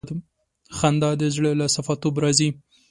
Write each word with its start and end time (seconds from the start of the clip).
خندا 0.77 1.11
د 1.21 1.23
زړه 1.35 1.51
له 1.59 1.65
صفا 1.75 1.93
توب 2.01 2.15
راځي. 2.23 2.49